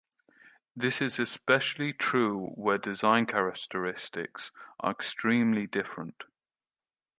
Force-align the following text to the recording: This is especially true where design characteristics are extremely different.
This 0.75 0.99
is 0.99 1.19
especially 1.19 1.93
true 1.93 2.47
where 2.55 2.79
design 2.79 3.27
characteristics 3.27 4.49
are 4.79 4.89
extremely 4.93 5.67
different. 5.67 6.23